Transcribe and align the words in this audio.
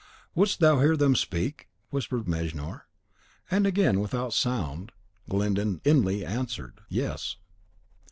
"Wouldst 0.33 0.59
thou 0.61 0.79
hear 0.79 0.97
them 0.97 1.15
speak?" 1.15 1.69
whispered 1.91 2.27
Mejnour; 2.27 2.87
and 3.51 3.67
again, 3.67 3.99
without 3.99 4.33
sound, 4.33 4.91
Glyndon 5.29 5.79
inly 5.85 6.25
answered, 6.25 6.81
"Yes!" 6.89 7.35